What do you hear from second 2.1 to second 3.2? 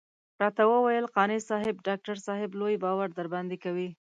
صاحب لوی باور